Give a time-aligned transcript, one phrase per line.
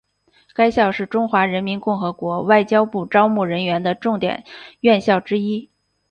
[0.55, 4.45] 该校是中华人民共和国外交部招募人员的重点
[4.79, 5.69] 院校之一。